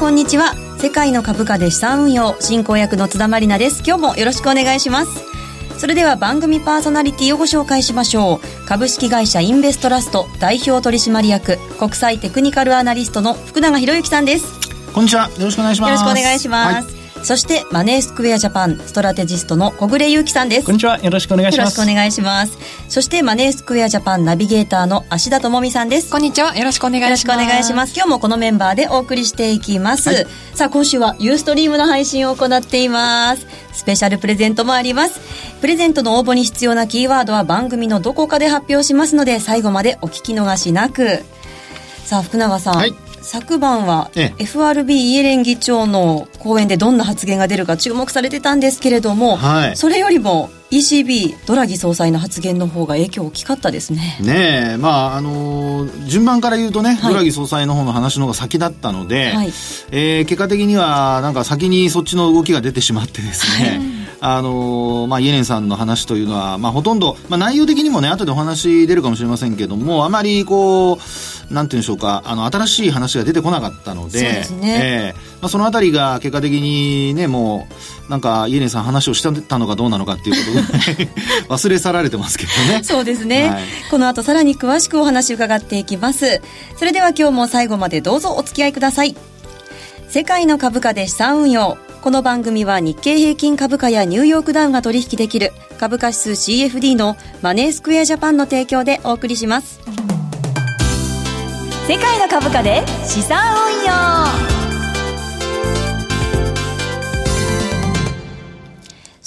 [0.00, 0.54] こんにちは。
[0.78, 3.82] 世界の株価で資産運用進行役の津田まりなです。
[3.86, 5.10] 今日もよろしくお願いします。
[5.78, 8.66] それでは番組パーソナリティをご紹介しましょう。
[8.66, 14.46] 株式会社インベストラスト代表取締役国際テクニカルアナリストの福永博之さんです。
[14.94, 15.28] こんにちは。
[15.28, 15.90] よろしくお願いします。
[15.90, 20.66] よろしくお願いします、はいそしてマネースクエアジャパンストラテジストの小暮祐樹さんです。
[20.66, 20.98] こんにちは。
[21.00, 21.78] よろしくお願いします。
[21.78, 22.58] よろしくお願いします。
[22.88, 26.10] そしてマネースクエアジャパンナビゲーターの芦田智美さんです。
[26.10, 26.56] こんにちは。
[26.56, 27.10] よろしくお願いします。
[27.10, 27.94] よろしくお願いします。
[27.94, 33.46] 今日もこのメンバーでお送りしていきます、はい、さあ今週はユーストリームの配信を行っています。
[33.72, 35.20] スペシャルプレゼントもあります。
[35.60, 41.22] プレゼントの応募に必要なキーワードは番組のどこかで発表しますので最後までお聞き逃しなく。
[42.04, 42.94] さあ福永さん、はい
[43.32, 54.18] 昨晩は FRB イエレン議長の講演でどんな発言が出るか注目されてたんですけれども、はい、それよりも ECB ドラギ総裁の発言の方が影響大きかったですね。
[54.20, 59.46] ねえ、まああのー、順番から言うとね、はい、ドラギ総裁の方の話の方が先だったので、はい、
[59.92, 74.54] えー、結果的にはなんか先にそっちの動きが出てしまってですね、はい、あのー、まあイエレンさんの話というのは、まあほとんど、まあ内容的にもね、後でお話出るかもしれませんけども、あまりこう、なんていうんでしょうか、あの、新しい話が出てこなかったので、そ。
[74.62, 77.66] えー、まあそのあたりが結果的にね、も
[78.08, 80.62] う、なんかイエレンさん話をしてたのかどうなのかっていうこ
[81.48, 82.84] と 忘れ去られてますけどね。
[82.84, 83.48] そうですね。
[83.48, 86.42] はい、この後さらに詳しくお話伺っていきます。
[86.76, 89.16] それでは今日も最後までどうぞお付き合いください。
[90.08, 91.78] 世界の株価で資産運用。
[92.02, 99.80] この番組は日経平均株価やニューヨークダウンが取引できる株価指数 CFD のマネースクエアジャパンの提供でお送りします。
[101.86, 104.49] 世界の株価で資産運用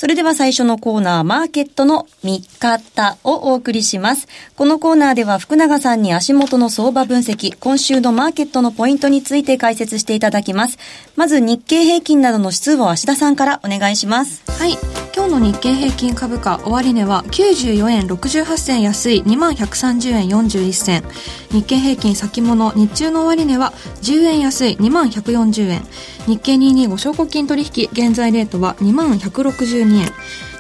[0.04, 4.28] それでは最初のコーナー、マーケットの見方をお送りします。
[4.58, 10.78] このコーナーでは福永さんに足元の相場分析、今週のマーケットのポイントについて解説していただきます。
[11.16, 14.44] まず日経平均などの指数を芦田さんからお願いします。
[14.52, 14.78] はい。
[15.16, 21.04] 今日の日経平均株価終値は94円68銭安い2130円41銭。
[21.52, 23.72] 日経平均先物日中の終値は
[24.02, 25.82] 10円安い2140円。
[26.28, 30.12] 日経225証拠金取引現在レートは2162円。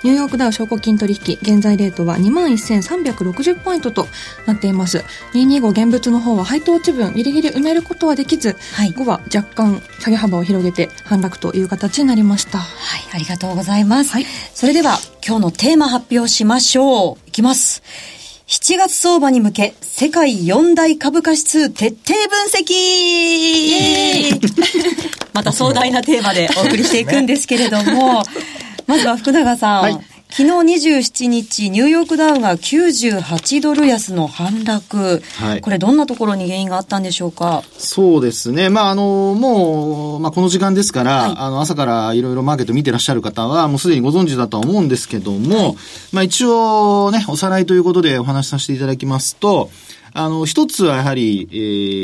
[0.04, 4.06] ニューヨークダウ証拠金取引現在レートは21,360ポイントと
[4.46, 5.04] なっています。
[5.34, 12.58] 225現物の方は配当値分ギリギリ埋めることはできず、はい、5は若干下げ幅を広げて反落という形になりました。
[12.58, 14.12] はい、ありがとうございます。
[14.12, 17.18] はい、それでは今日のテーマ発表しましょう。
[17.30, 17.82] いきます。
[18.48, 22.74] 7月相場に向け、世界四大株価指数徹底分析。
[25.34, 28.22] また壮大なテーマでお送りしていくんですけれども、
[28.86, 29.82] まずは福永さん。
[29.82, 35.22] はい昨日27日、ニューヨークダウが98ドル安の反落。
[35.36, 37.62] はい、これどんなところに原因があったんでしょうか？
[37.78, 38.70] そうですね。
[38.70, 45.76] まあ、あの、もう、まあ、この時間ですから、はい、あの、朝からいろいろマーケット見てらっしゃる方は、もうすでにご存知だとは思うんですけども、はい、
[46.14, 49.70] まあ、一応ね、おさらいということでお話しさせていただきますと、
[50.16, 51.56] あの、一つはやはり、え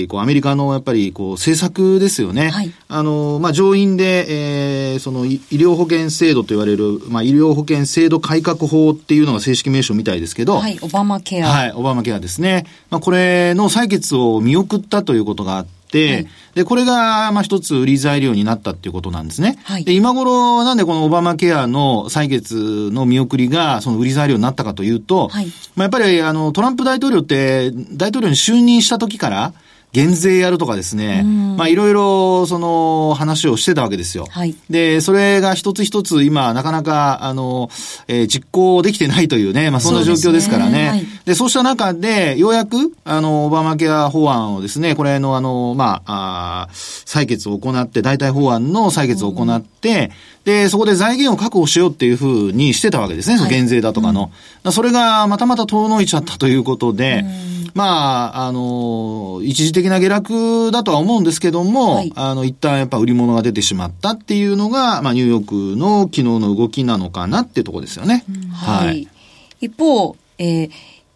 [0.06, 2.50] ー、こう、アメリカのやっぱり、こう、政策ですよね。
[2.50, 2.72] はい。
[2.88, 10.58] あの、まあ、上院で、えー、その、医療保険制度と言われる、まあ、医療保険制度改革法っていうのが正式名称みたいですけど。
[10.58, 11.47] はい、オバマケア。
[11.47, 12.66] はい、オバマケアですね。
[12.90, 19.58] まあ、これの採決を見送ったということがあって、、はい、で、これが、まあ一つ売り材料になったっていうことなんですね。
[19.64, 29.54] はい、で、今頃、なんでこのオバマケアの採決の見送りが、その売り材料になったかというと、はい、まあやっぱり、あの、トランプ大統領って、大統領に就任した時から、
[29.92, 31.24] 減税やるとかですね、
[31.58, 34.28] まあいろいろその話をしてたわけですよ。
[34.30, 37.70] はい、で、それが一つ一つ今なかなかあの、
[38.08, 40.72] えー、実行できてないというね、まあそんな状況ですからね。
[40.72, 50.12] で、ねはい、そうした中で、ようやくあの、オバマケア法案をですね、これのあの、まあ、あ採決を行って、代替法案の採決を行って、
[50.46, 54.32] で、そこで財源を確保しようっていうふうにしてたわけですね、はい、減税だとかの。
[54.64, 57.26] うん、それがまたまた遠のいちゃったということで、
[57.74, 68.24] まあ、あの、一時的な下落だとは思うんですけども、はい、あの、一旦やっぱ売り物が出てしまったっていうのが、まあ、ニューヨークの昨日の動きなのかなっていうところですよね。
[68.54, 69.08] はい、はい。
[69.62, 70.72] 一方、えー、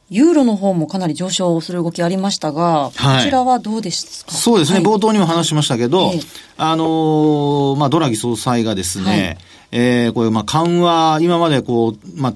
[0.10, 4.32] ユーロの方もかなり上昇する動きありましたが、はい、こちらはどうですか？
[4.32, 6.26] そうですね、はい、冒頭にも話しましたけど、えー、
[6.58, 9.38] あのー、まあ、ドラギ総裁がですね、はい、
[9.72, 12.34] えー、これ、まあ、緩和、今までこう、まあ、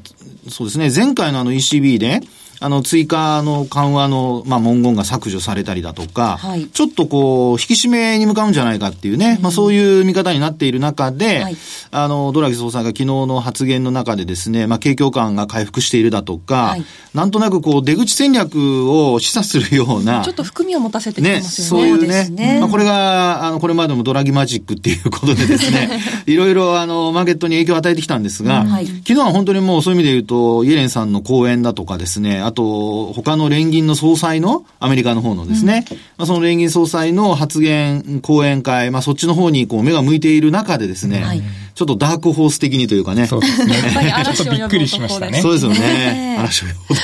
[0.50, 2.22] そうですね、前回のあの ECB で、
[2.60, 11.58] あの、追加の緩和の、まあ、文言が削除されたりだとか、はい、ちょっとこう、引き締めに向かうんじゃないかっていうね、うん、まあ、そういう見方になっている中で、はい、
[11.92, 21.84] あの、ドラギ総裁が昨日の発言の中でですね、まあ、景況感が回復しているだとか、はい、なんとなくこう、出口戦略を示唆するような、 ちょっと含みを持たせてきてますよね。
[21.84, 22.60] ねそういうね、ね。
[22.60, 26.36] まあ、これが、あの、これまでもドラギマジックっていうことでですね、い。
[26.36, 41.42] ろいろ、あの、マーケットに影響を与えてきたんですが、うん、昨日は本当にもうそういう意味で言うと、イエレンさんの講演だとかですね、あと、他の連銀の総裁の、アメリカの方のですね、うん、まあ、その連銀総裁の発言、講演会、まあ、そっちの方にこう目が向いている中でですね、はい
[41.78, 43.28] ちょっとダークホース的にというかね。
[43.28, 43.76] そうですね。
[44.26, 45.44] ちょっとびっくりしましたね。
[45.44, 46.36] そうですよね。
[46.40, 47.00] 嵐を呼ぶ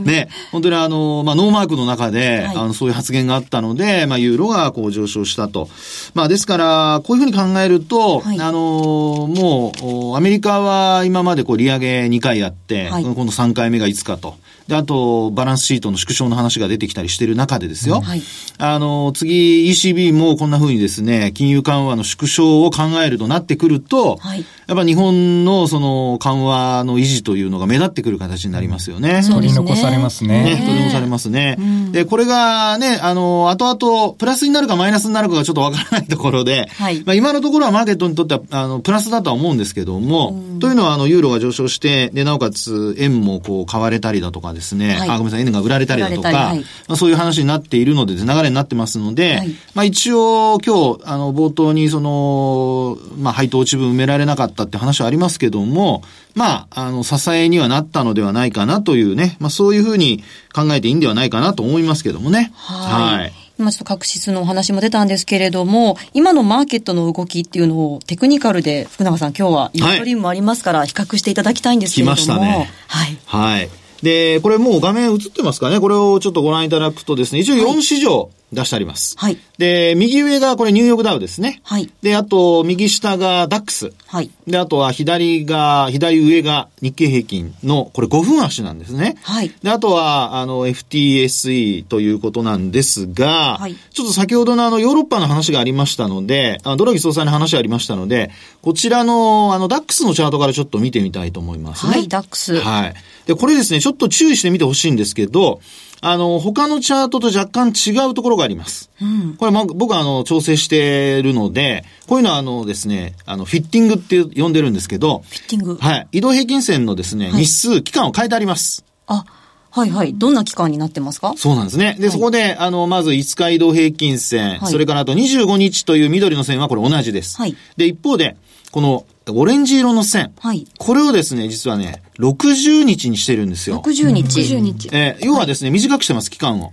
[0.02, 0.28] ね。
[0.52, 5.68] 本当にあの、まあ、ノーマークの中で、はい、あの、そういう発言があったので、まあ、ユーロがこう上昇したと。
[6.14, 14.36] まあ、ですから、こういうふうに考えると、はい、あの、もう、アメリカは今までこう利上げ2回やって、はい、今度3回目がいつかと。
[14.68, 18.00] で、あと、バランスシートの縮小の話が出てきたりしている中でですよ。
[18.00, 18.22] はい、
[18.58, 29.22] あの、次、ECB もこんな風にですね、金融緩和の縮小を考えるとなってくると、はい、やっぱ日本のその緩和の維持というのが目立ってくる形になりますよね。
[29.28, 30.44] 取り残されますね。
[30.44, 31.56] ね取り残されますね。
[31.58, 56.02] うん、で、これがね、あの、後々、プラスになるかマイナスになるかがちょっとわからないところで、はい、まあ今のところはマーケットにとっては、あの、プラスだとは思うんですけども、うん、というのは、あの、ユーロが上昇して、で、なおかつ、円もこう、買われたりだとかですね、はい、あ、ごめんなさい、円が売られたりだとか、はい、まあそういう話になっているので、流れになってますので、はい、まあ一応、今日、あの、冒頭に、その、まあ配当落ち分埋められなかったって話はありますけども、
[56.34, 60.22] まあ、あの、支えにはなったのではないかなというね、まあそういうふうに
[60.54, 62.52] 考えていいんではないかなと思いますけどもね。
[62.54, 63.18] はい。
[63.20, 72.16] はい今ちょっと確実のお話も出たんですけれども、今のマーケットの動きっていうのをテクニカルで福永さん今日はユーストリームもありますから比較していただきたいんですけれども。
[72.16, 72.70] 来ましたね。
[72.88, 73.18] はい。
[73.26, 73.70] はい。
[74.02, 75.80] で、これもう画面映ってますかね。
[75.80, 79.16] これをちょっとご覧いただくとですね、一応4市場出してあります。
[79.18, 79.38] はい。
[79.58, 81.60] で、右上がこれニューヨークダウですね。
[81.64, 81.90] はい。
[82.02, 83.92] で、あと、右下がダックス。
[84.06, 84.30] はい。
[84.46, 89.16] で、あとは左が、左上が日経平均の、これ5分足なんですね。
[89.22, 89.50] はい。
[89.62, 93.74] で、あとは、あの、FTSE ということなんですが、はい。
[93.74, 101.92] ちょっと先ほどのあの、ヨーロッパの話がありましたので、あドラギ総裁の話ありましたので、こちらの、あの、ダックスのチャートからちょっと見てみたいと思いますね。
[101.92, 102.60] はい、ダックス。
[102.60, 102.94] はい。
[103.26, 105.60] で、これですね、ちょっと注意してみてほしいんですけど、
[106.04, 108.90] あの、他のチャートと若干違うところがあります。
[109.00, 116.08] うん、これ、ま、僕はあの、調整してるので、こういうのはあのですね、あの、フィッティングって呼んでるんですけど、フィッティングはい。
[116.10, 118.84] 移動平均線のですね、はい、日数、期間を変えてあります。
[119.06, 119.24] あ、
[119.70, 120.12] はいはい。
[120.14, 121.34] どんな期間になってますか？
[121.36, 121.94] そうなんですね。
[121.98, 127.38] で、はい、そこで、あの、まず5日移動平均線、はい、それからあと25日という緑の線はこれ同じです。
[127.38, 127.56] はい。
[127.76, 128.36] で、一方で、
[128.72, 130.32] このオレンジ色の線。
[130.40, 130.66] はい。
[130.78, 133.82] これをですね、実はね、60日にしてるんですよ。
[133.84, 134.40] 60日。
[134.40, 134.88] 60日。
[134.92, 136.72] えー、要はですね、短くしてます、期間を。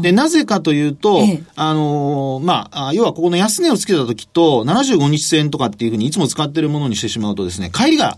[0.00, 8.16] で、なぜかというと、ええ、あのー、まあ、要はここの安値をつけた時と、75日線とかっていうふうにいつも使ってるものにしてしまうとですね、帰りが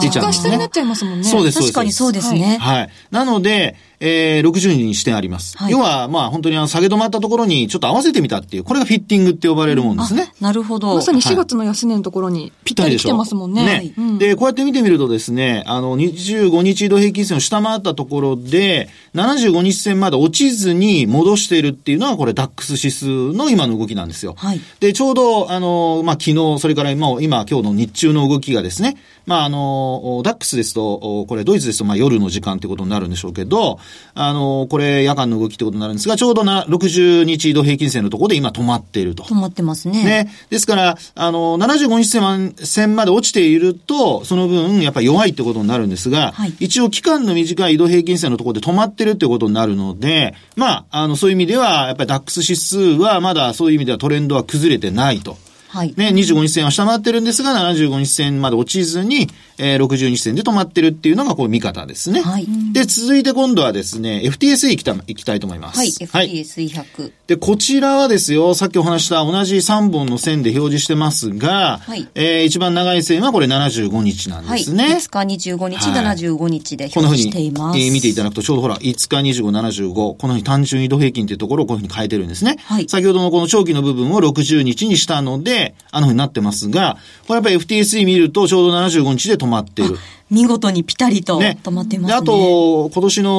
[0.00, 0.50] 出ちゃうんですね。
[0.50, 1.24] 下になっちゃいますもんね。
[1.24, 2.58] そうです、確かにそうですね。
[2.60, 2.90] はい。
[3.10, 5.56] なので、えー、60にしてあります。
[5.58, 10.32] はい、要は、まあ、本当にあの、下げ止まったところにちょっと合わせてみたっていう、これがフィッティングって呼ばれるもんですね。
[10.40, 10.94] なるほど。
[10.94, 13.64] まさに4月の安値のところに、ぴったり来てますもんね。
[13.64, 24.34] ね、うん、で、こうやって見てみるとですね、あの、25日移動平均線を下回ったところで、75日線まで落ちずに戻しているっていうのは、これ、ダックス指数の今の動きなんですよ。
[24.36, 24.60] はい。
[24.80, 33.78] で、ちょうど、あの、まあ、昨日、それから今、今、今日の日中の動きがですね、まあ、あの、ダックスですと、これ、ドイツですと、まあ、夜の時間ってことになるんでしょうけど、
[34.14, 39.22] あの、これ、夜間の動きってことになるんですが、ちょうどな、60日移動平均線のところで今止まっていると。
[39.22, 40.04] 止まってますね。
[40.04, 40.32] ね。
[40.50, 55.36] ですから、あの、75日線線まで落ちていると、その分、やっぱり弱いってことになるんですが、はい、一応期間の短い移動平均線のところで止まってるってことになるので、まあ、あの、そういう意味では、やっぱりダックス指数はまだそういう意味ではトレンドは崩れてないと。
[55.68, 55.94] はい。
[55.96, 62.22] ね、25日線は下回ってるんですが、75日線まで落ちずに、えー、60日線で止まってるっていうのが、こう、見方ですね。
[62.22, 62.46] はい。
[62.72, 65.78] で、続いて今度はですね、FTSE 行きた、行きたいと思います。
[65.78, 67.12] はい、FTSE100。
[67.26, 72.08] で、こちらはですよ、さっきお話した同じ3本の線で表示してますが、はい。
[72.14, 74.84] えー、一番長い線はこれ75日なんですね。
[74.84, 77.60] はい、5日25日、はい、75日で表示しています。
[77.60, 82.56] このふうに、えー、見ていただくと、ちょうどほら、5日25、75、このふうに単純移動平均っていうところをこういうふうに変えてるんですね。
[82.64, 82.88] はい。
[82.88, 85.57] 先ほどのこの長期の部分を60日にしたので、
[85.90, 89.96] あのふうになってますが、これやっぱり FTSE 見るとちょうど75日で止まっている。
[90.30, 92.14] 見事にピタリと止まってますね。
[92.14, 93.30] ねあと、今年の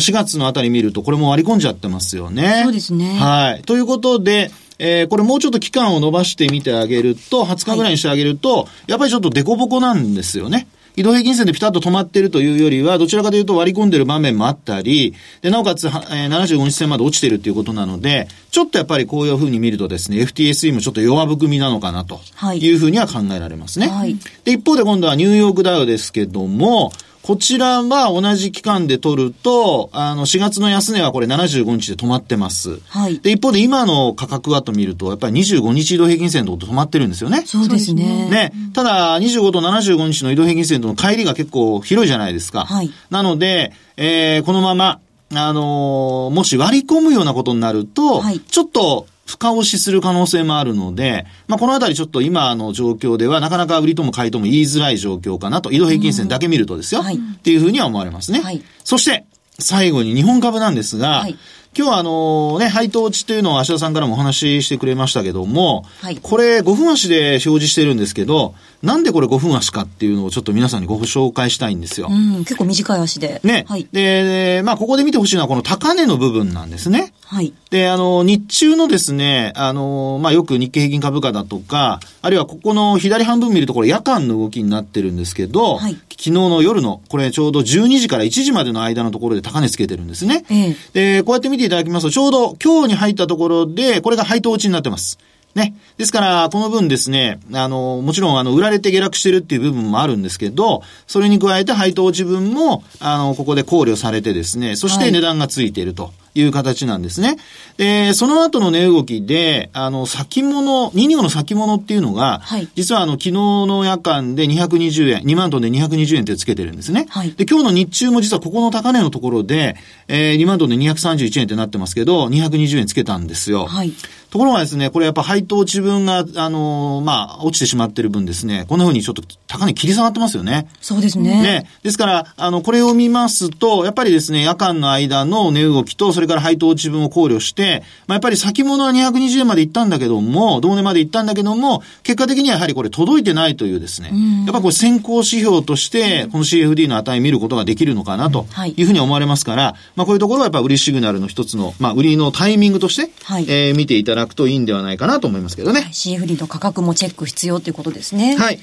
[0.00, 2.62] 4月のあたり見ると、これも割り込んじゃってますよね。
[2.64, 3.18] そうですね。
[3.18, 3.62] はい。
[3.62, 10.68] ということで、えー、これもうちょっと期間を伸ばしてみてあげると、20日ぐらいにしてあげると、はい、やっぱりちょっと凸凹なんですよね。
[10.98, 22.20] 移動平均線でピタッと止まってるというよりは、どちらかというと割り込んでる場面もあったり、で、なおかつ、えー、75日線まで落ちてるっていうことなので、ちょっとやっぱりこういうふうに見るとですね、FTSE もちょっと弱含みなのかなと
[22.56, 23.86] いうふうには考えられますね。
[23.86, 26.90] はい、で、一方で今度はニューヨークダウですけども、
[27.22, 32.80] こちらは同じ期間で取ると、あの、4月の安値はこれ75日で止まってます。
[32.88, 33.18] はい。
[33.20, 37.42] で、一方で今の価格はと見ると、やっぱり25日移動平均線と止まってるんですよね。
[37.44, 38.28] そうですね。
[38.30, 38.52] ね。
[38.72, 42.64] ただ、25と75日の移動平均線との乖離が結構広いじゃないですか。
[42.64, 42.90] はい。
[43.10, 45.00] なので、えー、このまま、
[45.34, 57.02] あのー、もし割り込むようなことになると、はい、ちょっと、深押しする可能性もあるので、まあ、このあたりちょっと今の状況ではなかなか売りとも買いとも言いづらい状況かなと、移動平均線だけ見るとですよ。
[57.02, 58.40] はい、っていうふうには思われますね。
[58.40, 59.26] はい、そして、
[59.58, 61.36] 最後に日本株なんですが、はい
[61.76, 72.08] 今日はあのね、配当値というのを芦田さんからもお話ししてくれましたけども、はい、これ5分足で表示してるんですけど、なんでこれ5分足かっていうのをちょっと皆さんにご紹介したいんですよ。
[72.10, 73.40] うん、結構短い足で。
[73.42, 73.64] ね。
[73.68, 77.12] はい、で、まあここで見てほしいのはこの高値の部分なんですね。
[77.24, 77.52] はい。
[77.70, 90.44] で、あの、日中のですね、あの、まあよく日経平均株価だとか、あるいはここの左半分見るとこれ夜間の動きになってるんですけど、はい、昨日の夜の、これちょうど12時から1時までの間のところで高値つけてるんですね。
[90.50, 90.76] ええ、
[91.18, 95.18] で、こうやって見ていただきますと、ちょうど今日に入ったところで、これが配当落ちになってます。
[95.54, 95.74] ね。
[95.96, 106.12] ですから、この分ですね、あの、もちろん、あの、売られて下落してるっていう部分もあるんですけど、それに加えて配当落ち分も、あの、ここで考慮されてですね、そして値段がついていると。
[106.27, 107.36] いう形なんですね。
[107.76, 117.06] で、その後の値動きで、あの、先物、2両の先物っていうのが、はい、実はあの、昨日の夜間で220円、2万トンで220円ってつけてるんですね。
[117.08, 119.76] はい、で、今日の日中も実はここの高値のところで、
[120.08, 123.66] えー、2万トンで231円ってなってますけど、220円つけたんですよ。
[123.66, 123.92] はい、
[124.30, 130.68] ところがですね、これやっぱ配当値分が、あのー、まあ、落ちてしまってる分ですね、こんな風にちょっと高値切り下がってますよね。
[130.80, 131.42] そうですね。
[131.42, 131.70] ね。
[131.82, 144.10] ですから、あの、これを見ますと、やっぱりですね、夜間の間の値動きと、それから配当値分を考慮して、まあ、やっぱり先物は220円まで行ったんだけども、同値まで行ったんだけども、結果的にはやはりこれ届いてないというですね、
[144.44, 155.82] やっぱこれ先行指標として、この CFD の値見ることができるのかなというふうに思われますから、まあ、こういうところはやっぱ売りシグナルの一つの、まあ、売りのタイミングとして、はい、えー、見ていただくといいんではないかなと思いますけどね。
[155.82, 158.36] はい、CFD の価格もチェック必要ということですね。
[158.36, 158.58] はい。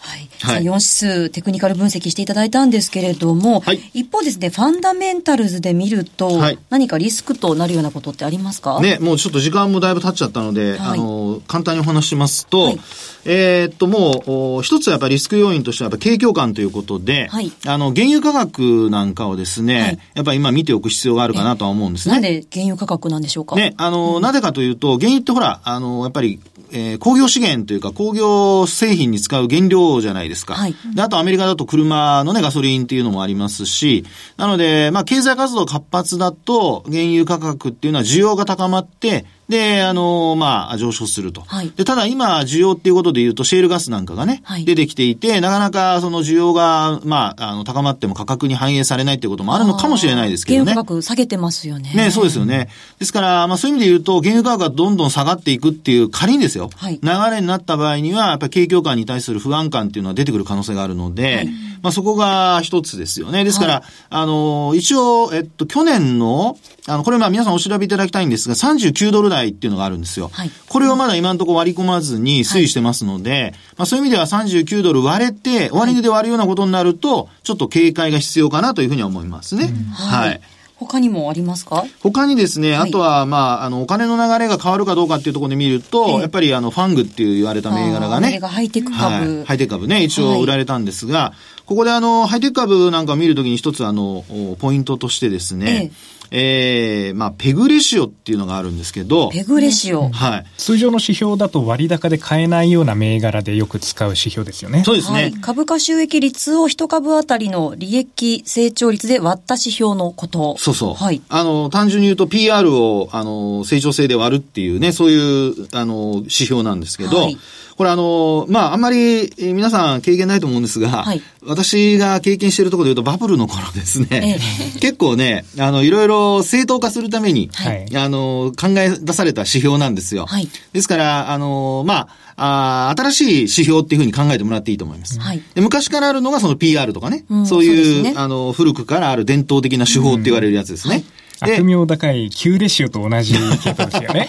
[0.00, 0.28] はい。
[0.40, 8.80] はい、4指数テクニカル分析していただいたんですけれども、はい、一方ですね、ファンダメンタルズで見ると、はい、何かリスクとなるようなことってありますか？
[8.80, 12.80] ね、もうちょっと時間もだいぶ経っちゃったので、はい、あの、簡単にお話しますと、はい、
[13.26, 22.14] えー、っと、もう、一つやっぱりリスク要因としてはやっぱ景況感ということで、はい、あの、原油価格なんかをですね、やっぱり今見ておく必要があるかなとは思うんですね。
[22.14, 23.54] なんで原油価格なんでしょうか？
[23.56, 26.40] ね、あの、うん、なぜかというと、原油ってほら、あの、やっぱり
[26.72, 30.54] えー、工業資源というか工業製品に使う原料じゃないですか。
[30.54, 30.74] はい。
[30.94, 34.04] で、あとアメリカだと車のね、ガソリンっていうのもありますし、
[34.36, 41.42] なので、まあ、経済活動活発だと、原油価格っていうのは需要が高まって、で、あの、まあ、上昇すると。
[41.42, 50.70] はい、で、ただ今、需要っていうことで言うと、シェールガスなんかがね、はい、出てきていて、なかなかその需要が、まあ、あの、高まっても価格に反映されないっていうこともあるのかもしれないですけどね。
[50.70, 51.92] 原油価格下げてますよね。
[51.92, 52.68] ね、そうですよね。
[53.00, 61.48] ですから、まあ、そういう意味で言うと、原油価格がどんどん下がっていくっていう、仮にですよ、はい、流れになった場合には、やっぱり景況感に対する不安感っていうのは出てくる可能性があるので、はい、
[61.82, 63.44] まあ、そこが一つですよね。
[63.44, 70.30] ですから、あの、一応、えっと、去年の、あの、これまあ皆さんお調べいただきたいんですが、39ドル台っていうのがあるんですよ。
[70.32, 79.72] はい、これをまだ今のところ割り込まずに推移してますので、はい、まあそういう意味では39ドル割れて、終値で割るようなことになると、ちょっと警戒が必要かなというふうに思いますね。
[79.94, 80.40] はい、はい
[80.80, 81.84] 他にもありますか？
[82.00, 88.40] 他にですね、はい、あとは、まあ、あの、お金の流れが変わるかどうかっていうところで見ると、やっぱりあの、ファングっていう言われた銘柄がね。
[88.40, 94.24] ハイテク株、はい、ハイテク株ね、一応売られたんですが、はい、ここであの、ハイテク株なんかを見るときに一つあの、
[94.58, 95.90] ポイントとしてですね、ええ
[96.32, 99.30] ええー、まあ、ペグレシオっていうのがあるんですけど。
[99.30, 100.10] ペグレシオ。
[100.10, 100.46] はい。
[100.58, 104.84] 通常の指標だと割高で買えないような銘柄でよく使う指標ですよね。
[104.84, 105.22] そうですね。
[105.22, 110.56] はい、株価収益率を一株当たりの利益成長率で割った指標のこと。
[110.58, 110.94] そうそう。
[110.94, 111.22] はい。
[111.28, 115.16] あの、単純に言うと PR を、あの、成長性で割るっていうね、そうい
[115.48, 117.38] う、あの、指標なんですけど、はい
[117.80, 130.26] これあの、まあ、あんまり皆さん経験ないと思うんですが、はい、私が経験しているところで言うとバブルの頃ですね、ええ、 結構ね、あの、いろいろ正当化するために、はい、あの、考え出された指標なんですよ。
[130.26, 135.18] はい、ですから、あの、まあ、あ新しい指標っていうふうに考えてもらっていいと思います。
[135.18, 141.02] はい、で昔からあるのがその PR とかね、うん、そういう、ね、あの、古くからある伝統的な手法って言われるやつですね。
[141.40, 144.28] 悪名高い Q レシオと同じ系統ですよね。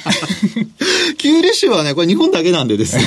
[1.18, 3.04] Q レシオはね、これ日本だけなんでですね、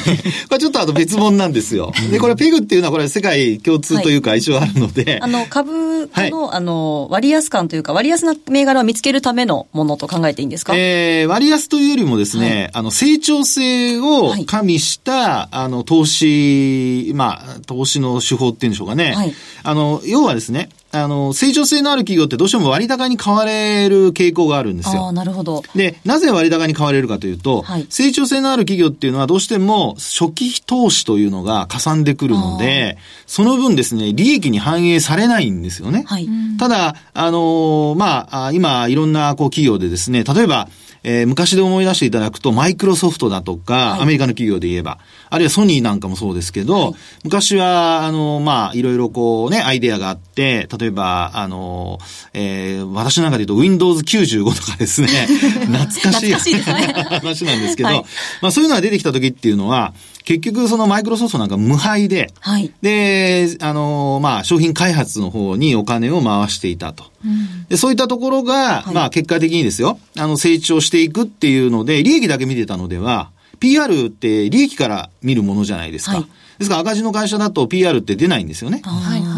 [0.48, 1.92] これちょっとあと別物なんですよ。
[2.10, 5.20] で、これペグっていうのはこれ世界共通というか一応あるので。
[5.22, 10.74] あの、株価の、はい、あの、割安感というか、割安な銘柄を見つけるためのものと考えていいんですか？
[10.76, 19.12] えー、割安というよりもですね、はい、あの、成長性を加味した、はい、あの、投資、まあ、投資の手法っていうんでしょうかね。
[19.14, 25.08] はい、あの、要はですね、あの、成長性のある企業ってどうしても割高に買われる傾向があるんですよ。
[25.08, 25.62] あなるほど。
[25.74, 36.04] で、なぜ割高に買われるかというと、はい、成長性のある企業っていうのはどうしても初期投資というのがかさんでくるので、その分ですね、利益に反映されないんですよね。
[36.06, 40.68] はい、ただ、あのまあ、今、いろんなこう企業でですね、例えば、
[41.04, 46.94] えー、昔で思い出していただくと、マイクロソフトだとか、はい、アメリカの企業で言えば、あるいはソニーなんかもそうですけど、はい、
[47.24, 51.98] 昔は、あの、まあ、いろいろこうね、アイデアがあって、例えば、あの、
[52.32, 55.08] えー、私なんかで言うと Windows 95とかですね、
[55.70, 58.04] 懐かしい 話なんですけど、はい、
[58.40, 59.92] まあ、そういうのが出てきた時っていうのは、
[60.24, 67.04] 結局そのマイクロソフトなんか無敗で、はい、で、あの、まあ、商品開発の方にお金を回していたと。
[67.24, 76.16] うん、でそういったところが、はい、まあ、結果的にですよ、あの、成長していくっていうので、利益だけ見てたのでは、PR って利益から見るものじゃないですか。
[76.16, 76.26] はい
[76.58, 78.82] ですから赤字の会社だと PR って出ないんですよね。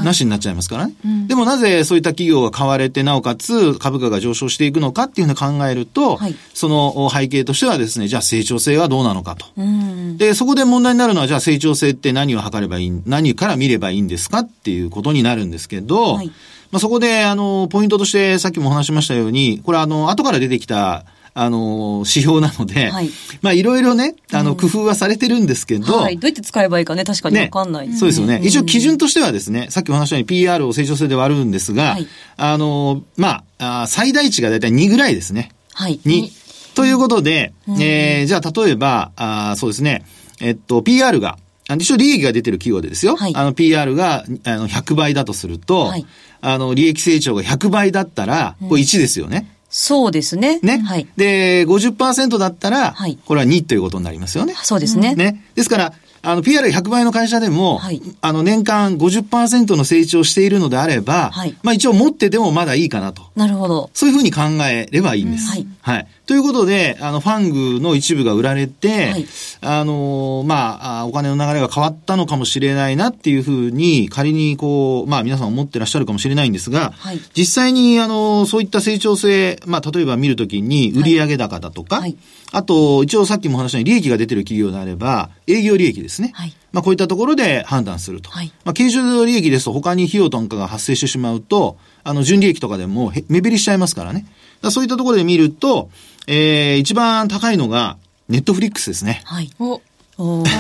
[0.05, 1.27] なしになっちゃいますからね、うん。
[1.27, 9.47] でもなぜそういった企業が買われて、なおかつ株価が上昇していくのかっていうふうに考えると、はい、その背景としてはですね、じゃあ成長性はどうなのかと。
[9.57, 16.27] うん、で、そこで問題になるのは、じゃあ成長性って何を測ればいい、何から見ればいいんですかっていうことになるんですけど、はい、
[16.71, 21.05] まあ、そこで、あの、ポイントとしてさっきもお話しましたように、これあの、後から出てきた
[21.39, 23.11] あの、指標なので、はい、
[23.43, 28.41] まあいろいろね、あの、工夫はされてるんですけど、はい、どうやって使えばいいかね、確かにわかんない、ね、そうですよね。
[28.43, 32.07] 一応基準としてはですね、さっきお話したように PR を成長性で割るんですが、はい、
[32.39, 35.51] あの、まあ、あ最大値がだいたい2ぐらいですね。
[35.75, 36.01] はい。
[36.07, 36.75] 2。
[36.75, 40.07] ということで、えー、じゃあ例えば、あそうですね、
[40.41, 41.37] えっと、PR が、
[41.69, 43.17] 一応利益が出てる企業でですよ。
[43.17, 46.07] はい、あの PR があの100倍だとすると、はい、
[46.41, 49.56] あの利益成長が100倍だったら、これ1ですよね。
[49.79, 50.59] そうですね。
[50.61, 50.79] ね。
[50.79, 51.07] はい。
[51.19, 54.55] で、50%だったら、はい、これは2ということになりますよね。
[54.63, 55.15] そうですね。
[55.15, 55.45] ね。
[55.55, 55.93] ですから、
[56.27, 63.23] あの、PR100 倍の会社でも、はい、あの、年間50%の成長しているのであれば、はい、まあ一応持っててもまだいいかなと。
[63.37, 63.91] なるほど。
[63.95, 65.51] そういうふうに考えればいいんです。
[65.51, 65.67] はい。
[65.83, 66.09] はい。
[66.27, 69.27] ということで、あの、ファングの一部が売られて、はい、
[69.61, 82.17] あの、まあ、お金の流れが変わったのかもしれないなっていうふうに、仮にこう、まあ皆さん思ってらっしゃるかもしれないんですが、はい、実際に、あの、そういった成長性、まあ例えば見るときに、売上高だとか、はい、
[82.53, 86.31] あと、一応さっきも話したように利益が出てる企業であれば、営業利益ですね。
[86.35, 88.31] はい、まあこういったところで判断すると。
[88.31, 94.27] はい、まあ経常利益ですと他に費用とかが発生してしまうと、あの、純利益とかでも目減りしちゃいますからね。
[94.71, 95.91] そういったところで見ると、
[96.27, 99.23] えー、一番高いのが、ネットフリックスですね。
[99.25, 99.51] はい。
[99.59, 99.81] お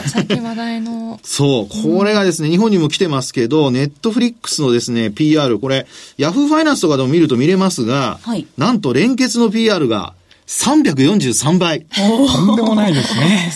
[0.07, 1.18] 最近 話題の。
[1.22, 1.94] そう。
[1.94, 5.87] これがですね、日本にも来てますけど、ネットフリックスのですね、PR、これ、
[6.18, 10.14] ヤフーファイナンスとかでも見ると見れますが、はい、なんと連結の PR が
[10.47, 11.87] 343倍。
[11.87, 13.53] とんでもないですね。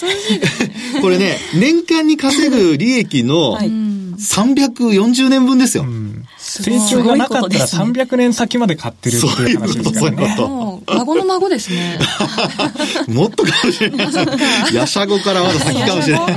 [1.00, 5.84] これね、年間に稼ぐ利益の340年分ですよ。
[5.84, 6.10] うん
[6.50, 10.36] 成長がなかったら300年先まで買ってるっていう話ですからね。
[10.36, 11.98] もう、孫の孫ですね。
[13.08, 14.08] もっとかもしれない。
[14.74, 16.36] ヤシャゴからまだ先かもしれない。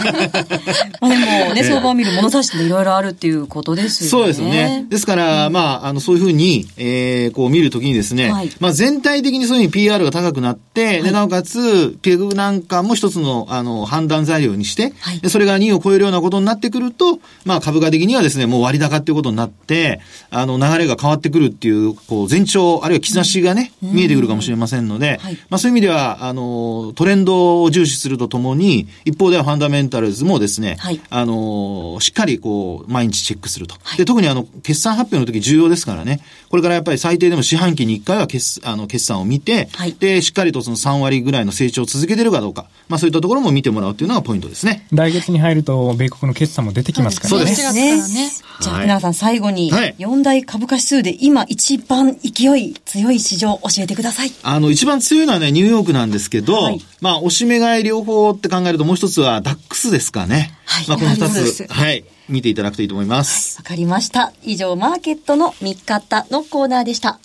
[1.01, 1.15] まあで
[1.49, 4.09] もね、相場を見る物差しっていろいろあるっていうことですよね。
[4.09, 4.85] そうですね。
[4.89, 33.75] ですから、まあ、あの、そういうふうに、えー、こう見るときにですね、はい、まあ全体的にそういうふうに PR が高くなって、で、なおかつ、ペグなんかも一つの、あの、判断材料にして、はい、それが2を超えるようなことになってくると、まあ株価的にはですね、もう割高っていうことになって、あの、流れが変わってくるっていう、こう、前兆、あるいは兆しがね、見えてくるかもしれませんので、はい、まあそういう意味では、あの、トレンドを重視するとともに、一方ではファンダメンタルズもですね、はい、あの、しっかりこう、毎日チェックすると。
[33.97, 44.87] で、特にあの、決算発表の時重要ですからね、これからやっぱり最低でも四半期に1回は決あの決算を見て、はい、で、しっかりとその3割ぐらいの成長を続けてるかどうか、まあそういったところも見てもらうというのがポイントですね。
[44.91, 47.55] 来月に入ると、米国の決算も出てきますからね。
[47.55, 48.13] そうです。
[48.13, 48.31] ね。
[48.61, 54.22] じゃあ、皆さん最後に、4大株価指数で今一番勢い強い市場教えてください。
[54.43, 60.53] あの、一番強いのはね、ニューヨークなんですけど、はい、まあ、おしめ買い両方って考えるともう一つはダックスですかね。
[60.65, 60.87] はい。
[60.87, 62.05] まあ、この二つ、はい。
[62.29, 63.57] 見ていただくといいと思います。
[63.57, 64.33] わ、はい、かりました。
[64.43, 67.19] 以上、マーケットの見方のコーナーでした。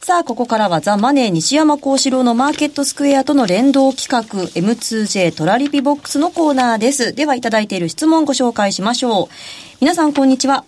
[0.00, 7.14] さあ、ここからはザ・マネー西山幸四郎のマーケットスクエアとの連動企画 M2J トラリピボックスのコーナーです。
[7.14, 9.28] では、いただいている質問ご紹介しましょう。
[9.80, 10.64] 皆さん、こんにちは。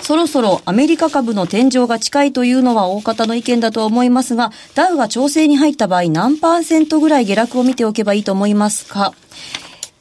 [0.00, 9.14] そろそろアメリカ株の天井が近いというのは大方の意見だと思いますが、ダウが調整に入った場合何パーセントぐらい下落を見ておけばいいと思いますか？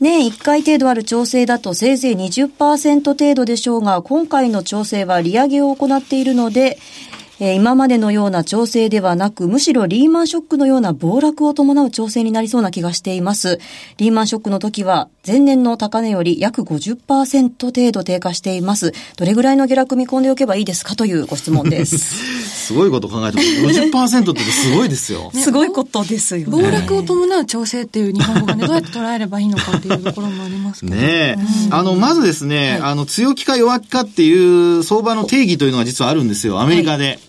[0.02, 6.78] 年1回程度ある調整だとせいぜい20%程度でしょうが、今回の調整は利上げを行っているので、
[7.44, 13.60] えー、今までのような調整ではなく、むしろリーマンショックのような暴落を伴う調整になりそうな気がしています。
[13.98, 18.94] リーマンショックの時は、前年の高値より約50%程度低下しています。
[19.18, 21.98] どれぐらいの下落見込んでおけばいいですかというご質問です。
[22.64, 23.50] すごいこと考えてます。
[23.82, 25.30] 50%ってすごいですよ。
[25.34, 26.64] ね、すごいことですよね。
[26.64, 30.96] 暴落を伴う調整っていう日本語がね、どうやって捉えればいいのかっていうところもありますけど。
[30.96, 37.04] ねえ、うん、あの、まずですね、はい、あの、強気か弱気かっていう相場の定義というのが実はあるんですよ、アメリカで。
[37.06, 37.20] はい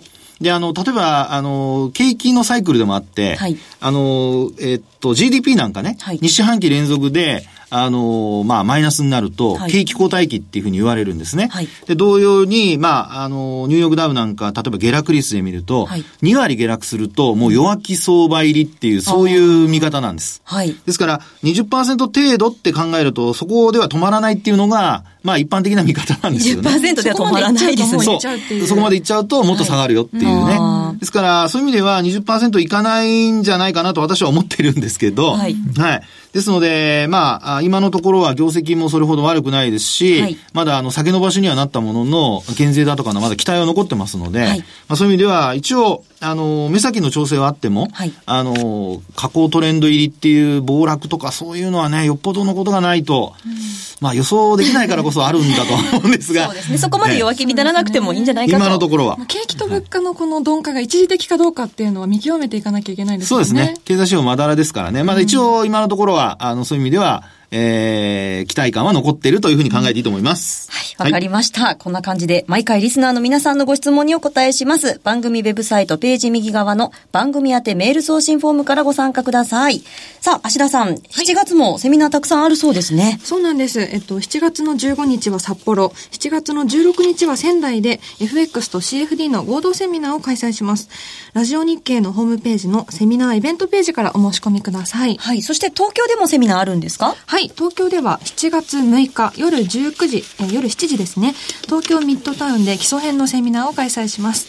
[0.45, 7.47] で、あの、例えば、あの、景気のサイクルでもあって、はい、あの、えっと、GDP なんかね、はい、2四半期連続で、
[7.77, 11.49] あの、まあ、マイナスになると、景気後退期っていうふうに言われるんですね。
[11.51, 20.41] はい、で、同様に、まあ、あの、ニューヨークダウなんか、例えば下落率で見ると、はい、2割下落すると、もう弱気相場入りっていう、そういう見方なんです。
[20.45, 20.77] はい。
[20.87, 26.71] ですから、20%程度って考えると、そこでは止まらないっていうのが、まあ一般的な見方なんですよね。
[26.71, 28.05] 20%では止まらないですね。
[28.05, 28.67] そう。
[28.67, 30.33] そこまでいっちゃうともっと下がるよっていうね。
[30.59, 35.57] はい、ですから、そういう意味では20%いかないんじゃないかなと私は思ってるんですけど、はい。
[35.79, 36.03] はい。
[36.35, 53.53] ですので、まあ、今のところは業績もそれほど悪くないですし、はい、まだあの、下げ伸ばしにはなったものの、減税だとかのまだ期待は残ってますので、はい、まあ、そういう意味では、一応、あの、目先の調整はあっても、はい、あの、下降トレンド入りっていう暴落とかそういうのはね、よっぽどのことがないと、うん、
[54.01, 56.47] まあ予想できないからこそあるんだと思うんですが。
[56.49, 56.79] そうですね。
[56.79, 58.65] そこまで弱気にならなくてもいいんじゃないかと。
[58.65, 59.19] 今のところは。
[59.29, 63.29] 景気と物価のこの鈍化が一時的かどうかっていうのは見極めていかなきゃいけないですね。
[63.29, 63.75] そうですね。
[63.85, 65.03] 経済指標まだらですからね。
[65.03, 67.25] まだ一応今のところは、あの、そういう意味では、
[67.57, 70.69] えー、期待感は残っているというふうに考えていいと思います。
[70.73, 75.01] はい、わかりました、はい、こんな感じで、毎回リスナーの皆さんのご質問にお答えします。
[75.05, 79.85] 番組ウェブサイトページ右側の番組宛てメール送信フォームからご参加ください。
[80.21, 83.21] さあ、芦田さん、7月もセミナーたくさんあるそうですね。
[83.23, 83.81] そうなんです。
[83.81, 90.89] えっと、7月の15日は札幌、7月の16日は仙台で FX と CFD の合同セミナーを開催します。
[91.35, 95.17] ラジオ日経のホームページのセミナーイベントページからお申し込みください。
[95.19, 95.43] はい。
[95.43, 97.15] そして東京でもセミナーあるんですか？
[97.27, 97.44] はい。
[97.49, 101.35] 東京では7月6日夜19時、え夜7時ですね。
[101.65, 104.49] 東京ミッドタウンで基礎編のセミナーを開催します。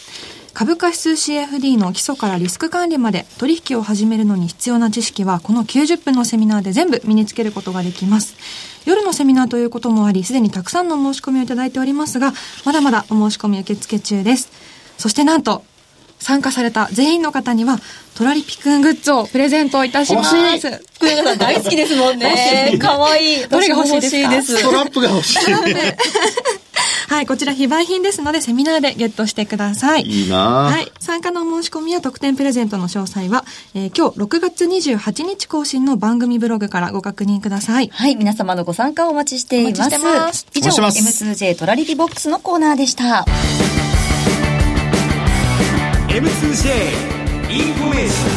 [0.53, 8.35] 株価指数 CFD の基礎からリスク管理まで取引を始めるのに必要な知識はこの90分のセミナーで全部身につけることができます。
[8.85, 14.49] 夜のセミナーということもあり、すでにたくさんの申し込みをいただいておりますが、まだまだお申し込み受付中です。
[14.97, 15.65] そしてなんと、
[16.19, 17.79] 参加された全員の方には、
[18.15, 20.35] トラリピくんグッズをプレゼントいたします。
[20.35, 22.77] 福永さん大好きですもんね。
[22.79, 23.41] かわい。
[23.41, 23.47] い。
[23.47, 24.29] どれが欲しい。
[24.29, 25.53] ですかトラップが欲しい。
[27.07, 30.03] はい、こちら非売品ですので、セミナーでゲットしてください。
[30.03, 30.27] い。
[30.27, 30.29] い。
[30.29, 30.91] なはい。
[30.99, 37.89] 参加の申し込みや特典プレゼントの詳細は、えー、今日6月28日更新の番組ブログからご確認ください。
[37.93, 39.73] はい、皆様のご参加をお待ちしてい。
[39.73, 39.81] ます。
[39.81, 40.47] お待ちしてます。
[40.55, 43.25] 以上、M2J トラリピボックスのコーナーでした。
[46.15, 46.21] M2J
[47.51, 48.27] インフォメーショ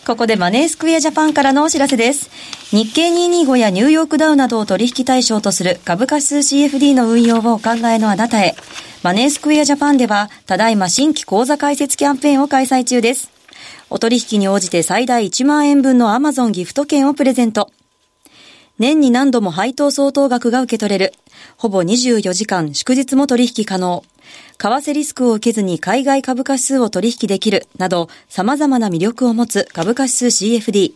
[0.00, 2.30] ンここでマネースクエアジャパンからのお知らせです。
[2.74, 8.56] 日経225やニューヨークダウなどを取引対象とする株価指数 CFD の運用をお考えのあなたへ。
[9.02, 13.30] マネースクエアジャパンでは、ただいま新規口座開設キャンペーンを開催中です。
[13.90, 17.70] お取引に応じて最大1万円分の Amazon ギフト券をプレゼント。
[18.78, 21.12] 年に何度も配当相当額が受け取れる。
[21.56, 24.04] ほぼ24時間祝日も取引可能。
[24.58, 30.94] 為替リスクを受けずに海外株価指数を取引できるなど様々な魅力を持つ株価指数 CFD。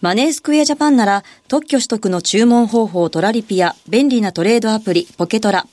[0.00, 5.66] マネースクエアジャパンなら特許取得の注文方法トラリピや便利なトレードアプリポケトラ。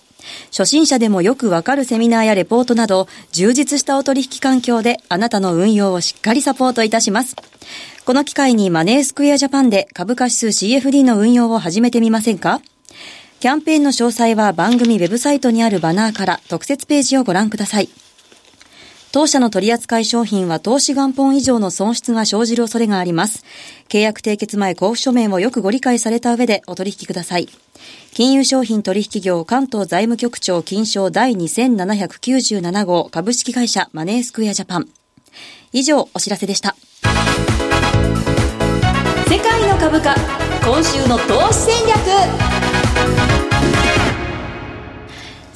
[0.51, 7.37] 初心者でもよくわかるセミナーやレポートなど充実したお取引環境であなたの運用をしっかりサポートいたします。
[8.03, 12.61] この機会にマネースクエアジャパンで株価指数 CFD の運用を始めてみませんか？
[13.39, 17.89] キャンペーンの詳細は番組ウェブサイトにあるバナーから特設ページをご覧ください。
[19.11, 23.45] 当社の取扱い商品は投資元本以上の損失が生じる恐れがあります。
[23.89, 27.47] 契約締結前交付書面をよくご理解された上でお取引ください。
[28.11, 34.89] 金融商品取引業関東財務局長金賞第2797号株式会社マネースクエアジャパン。
[35.73, 36.75] 以上、お知らせでした。
[39.27, 40.15] 世界の株価
[40.65, 42.56] 今週の投資戦略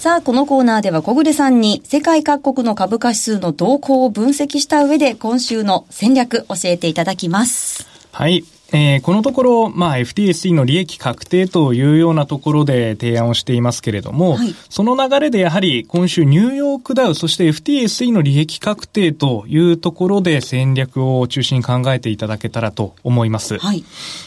[0.01, 7.87] さあ、このコーナーでは小暮さんに世界各国の株価指数の動向を分析した上で今週の戦略教えていただきます。
[8.11, 8.43] はい。
[8.73, 23.57] えー、このところ、まあ、FTSE の利益確定というようなところで提案をしていますけれども、はい、その流れでやはり今週ニューヨークダウ、そして FTSE の利益確定というところで戦略を中心に考えていただけたらと思います。
[23.57, 23.83] はい、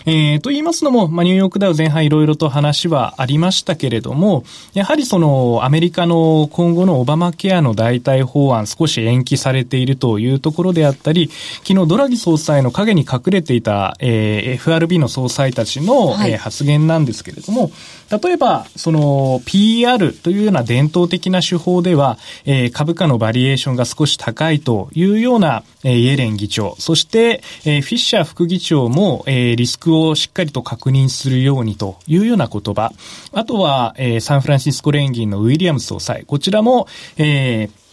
[0.06, 11.30] えー、と言いますのも、まあ、ニューヨークダウ前半いろいろと話はありましたけれども、やはりそのアメリカの今後のオバマケアの代替法案少し延期されているというところであったり、
[11.66, 17.70] 昨日ドラギ総裁の陰に隠れていた、えー、FRB の総裁たちの、はい、えー、発言なんですけれども、
[18.10, 32.92] 例えば、その PR というような伝統的な手法では、えー、株価のバリエーションが少し高いというような、えー、イエレン議長、そして、えー、フィッシャー副議長も、えー、リスクをしっかりと確認するようにというような言葉。
[33.32, 36.24] あとは、えー、サンフランシスコ連銀のウィリアムス総裁。
[36.26, 37.83] こちらも、えー、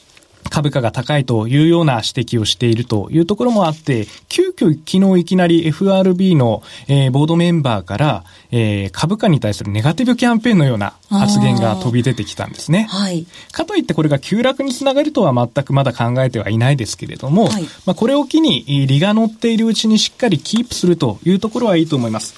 [0.51, 12.87] 株価が高いというような指摘をしているというところもあって、急遽昨日いきなり FRB の、えー、ボードメンバーから、えー、株価に対するネガティブキャンペーンのような発言が飛び出てきたんですね。
[12.89, 13.25] はい。
[13.53, 22.35] かといってこれが急落につながるとは全くまだ考えてはいないですけれども、はい、まあこれを機に利が乗っているうちにしっかりキープするというところはいいと思います。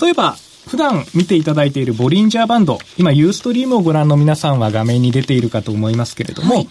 [0.00, 0.36] 例えば、
[0.70, 6.68] 普段見ていただいているボリンジャーバンド、今ユーストリームをご覧の皆さんは画面に出ているかと思いますけれども、はい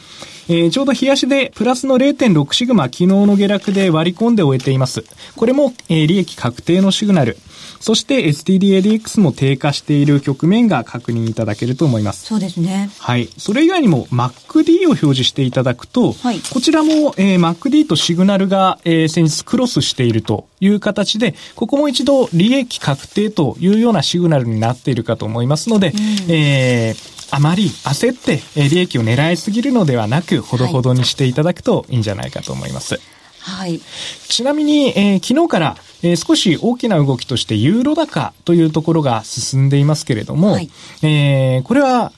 [0.47, 5.03] えー、ちょうど日足でプラスの0.6シグマ昨日の下落で割り込んで終えています。
[5.35, 7.35] これも、えー、利益確定のシグナル。
[7.80, 12.26] そして STDADX も低下している局面が確認いただけると思います。
[12.26, 12.89] そうですね。
[13.00, 13.30] はい。
[13.38, 25.96] それ以外にも MacD を表示していただくと、はい、こちらも、えー、MacD とシグナルが、えー、先日クロスしているという形で、ここも一度利益確定というようなシグナルになっているかと思いますので、うん、
[26.32, 28.39] えーあまり焦って
[28.70, 33.00] 利益を狙いすぎるのではなく、ほどほどにしていただくといいんじゃないかと思います。
[33.39, 33.80] はい。
[34.28, 40.69] ちなみに、えー、昨日から、えー、少し大きな動きとしてユーロ高というところが進んでいますけれども、はい、
[41.03, 42.12] えー、これは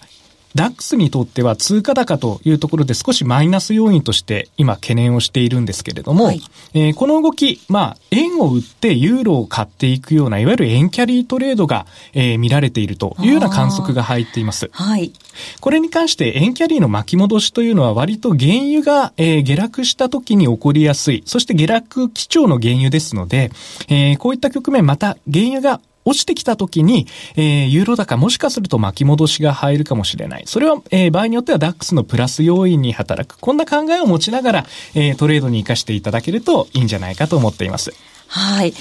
[0.56, 6.42] ダックスにとっては通貨高というところで少しマイナス要因として今懸念をしているんですけれども、はい、
[6.74, 14.70] えー、この動き、まあ、円を売ってユーロを買っていくような、いわゆる円キャリートレードが、えー、見られているというような観測が入っています。
[14.74, 15.14] はい。
[15.62, 23.52] これに関して円キャリーの巻き戻しというのは割と原油が、えー、下落した時に起こりやすい、そして下落基調の原油ですので、
[23.88, 30.44] えー、こういった局面また原油が落ちてきた時に、えー、ユーロ高もしかすると巻き戻しが入るかもしれない。
[30.46, 33.38] それは、えー、場合によってはダックスのプラス要因に働く。
[33.38, 37.94] こんな考えを持ちながら、えー、トレードに活かしていただけるといいんじゃないかと思っています。
[38.28, 38.74] はい。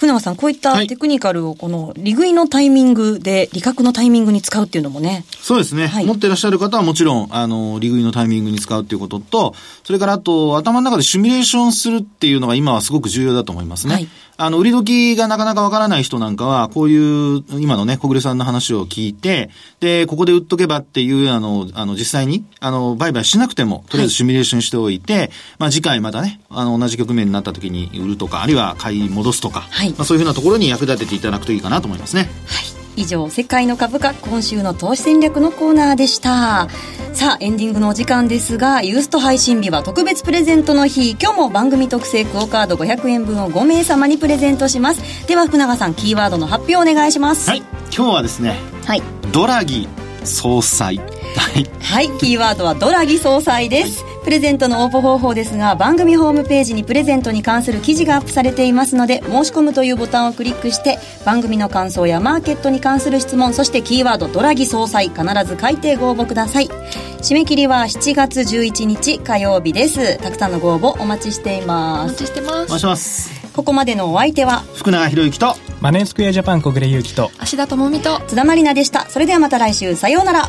[0.00, 5.26] 船間さん、こういったテクニカルをこの利食いのタイミングで、利確のタイミングに使うっていうのもね。
[5.42, 5.88] そうですね。
[5.88, 13.94] はい、持ってらっしゃる方はもちろん、あの、利食いのタイミングに使うっていうことと、それからあと、頭の中でシミュレーションするっていうのが今はすごく重要だと思いますね。
[13.94, 14.08] はい
[14.42, 32.30] あの、売り時がなかなかわからない人なんかは、こういう、今のね、小暮さんの話を聞いて、で、ここで売っとけばっていう、あの、あの、実際に、あの、売買しなくても、とりあえずシミュレーションしておいて、はい、まあ、次回またね、あの、同じ局面になった時に売るとか、あるいは買い戻すとか、はい、まあ、そういうふうなところに役立てていただくといいかなと思いますね。
[32.46, 32.80] はい。
[32.96, 36.68] 以上世界の株価今週の投資戦略のコーナーでした。
[37.12, 41.12] さあエンディングのお時間ですがユースト配信日は特別プレゼントの日。
[41.12, 45.26] 今日も番組特製クオカード500円分を5名様にプレゼントします。
[45.26, 47.48] では福永さんキーワードの発表お願いします。
[47.48, 47.62] はい。
[47.94, 49.02] 今日はですねはい。
[49.32, 49.88] ドラギ
[50.24, 51.00] 総裁
[51.36, 66.68] はい、はい、キーワードはドラギ総裁です、はいプレゼントの応募方法ですが番組ホームページにプレゼントに関する記事がアップされていますので申し込むというボタンをクリックして番組の感想やマーケットに関する質問そしてキーワードドラギ総裁必ず書いてご応募ください。
[66.68, 70.18] 締め切りは7月11日火曜日です。
[70.18, 72.10] たくさんのご応募お待ちしています。
[72.10, 72.64] お待ちしてます。
[72.64, 73.52] お願いします。
[73.52, 78.20] ここまでのお相手は福永博之とマネースクエアジャパン小暮優樹と芦田智美と。
[78.26, 79.08] 津田まりなでした。
[79.08, 79.96] それではまた来週。
[79.96, 80.48] さようなら